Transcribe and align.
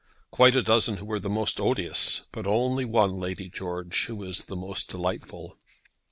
"Quite 0.31 0.55
a 0.55 0.63
dozen 0.63 0.97
who 0.97 1.11
are 1.11 1.19
the 1.19 1.29
most 1.29 1.59
odious, 1.61 2.25
but 2.31 2.47
only 2.47 2.85
one, 2.85 3.19
Lady 3.19 3.49
George, 3.49 4.05
who 4.05 4.23
is 4.23 4.45
the 4.45 4.55
most 4.55 4.89
delightful." 4.89 5.59